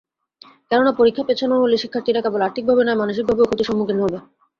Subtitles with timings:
[0.71, 4.13] কেননা, পরীক্ষা পেছানো হলে শিক্ষার্থীরা কেবল আর্থিকভাবে নয়, মানসিকভাবেও ক্ষতির সম্মুখীন হয়।